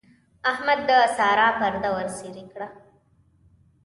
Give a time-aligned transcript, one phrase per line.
[0.51, 2.67] احمد د سارا پرده ورڅېرې کړه.